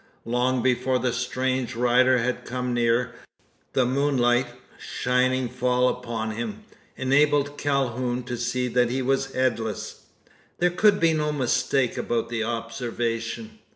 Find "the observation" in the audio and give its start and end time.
12.29-13.59